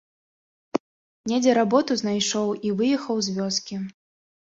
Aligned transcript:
Недзе 1.33 1.51
работу 1.61 1.91
знайшоў 2.01 2.53
і 2.57 2.69
выехаў 2.83 3.25
з 3.31 3.41
вёскі. 3.41 3.75